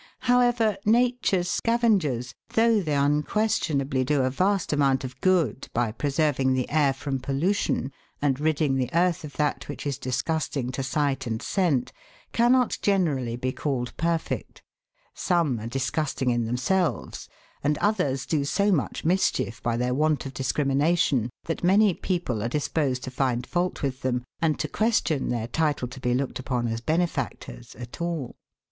[0.21, 6.53] However, Nature's scavengers, though they unquestion ably do a vast amount of good, by preserving
[6.53, 11.27] the air from pollution and ridding the earth of that which is disgusting to sight
[11.27, 11.93] and scent,
[12.31, 14.63] cannot generally be called perfect.
[15.13, 17.29] Some are disgusting in themselves,
[17.63, 22.41] and others do so much mis chief by their want of discrimination that many people
[22.41, 26.39] are disposed to find fault with them, and to question their title to be looked
[26.39, 28.35] upon as benefactors at all.